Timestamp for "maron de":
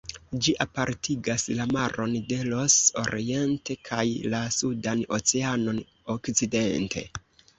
1.73-2.39